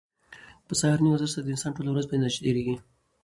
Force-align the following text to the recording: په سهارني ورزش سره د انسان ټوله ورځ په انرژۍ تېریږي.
په 0.67 0.73
سهارني 0.79 1.09
ورزش 1.09 1.29
سره 1.33 1.43
د 1.43 1.47
انسان 1.53 1.71
ټوله 1.77 1.89
ورځ 1.91 2.05
په 2.07 2.15
انرژۍ 2.17 2.39
تېریږي. 2.45 2.75